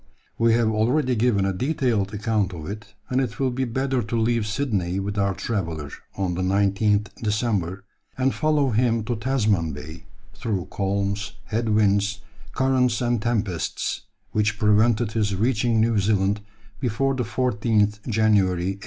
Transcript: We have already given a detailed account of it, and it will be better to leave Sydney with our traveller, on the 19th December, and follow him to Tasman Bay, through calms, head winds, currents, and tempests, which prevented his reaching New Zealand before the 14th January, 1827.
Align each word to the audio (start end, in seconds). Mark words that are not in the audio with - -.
We 0.39 0.55
have 0.55 0.71
already 0.71 1.15
given 1.15 1.45
a 1.45 1.53
detailed 1.53 2.11
account 2.11 2.53
of 2.55 2.65
it, 2.67 2.95
and 3.11 3.21
it 3.21 3.39
will 3.39 3.51
be 3.51 3.65
better 3.65 4.01
to 4.01 4.19
leave 4.19 4.47
Sydney 4.47 4.99
with 4.99 5.15
our 5.15 5.35
traveller, 5.35 5.91
on 6.17 6.33
the 6.33 6.41
19th 6.41 7.13
December, 7.21 7.83
and 8.17 8.33
follow 8.33 8.71
him 8.71 9.03
to 9.03 9.15
Tasman 9.15 9.73
Bay, 9.73 10.05
through 10.33 10.69
calms, 10.71 11.33
head 11.45 11.69
winds, 11.69 12.19
currents, 12.55 12.99
and 12.99 13.21
tempests, 13.21 14.01
which 14.31 14.57
prevented 14.57 15.11
his 15.11 15.35
reaching 15.35 15.79
New 15.79 15.99
Zealand 15.99 16.41
before 16.79 17.13
the 17.13 17.21
14th 17.21 17.99
January, 18.07 18.77
1827. 18.77 18.79